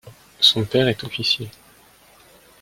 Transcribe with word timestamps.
Son 0.39 0.65
père 0.65 0.87
est 0.87 1.03
officier. 1.03 1.47